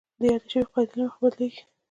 دا 0.21 0.21
د 0.21 0.23
یادې 0.31 0.47
شوې 0.51 0.63
قاعدې 0.71 0.93
له 0.97 1.03
مخې 1.05 1.17
بدلیږي. 1.23 1.61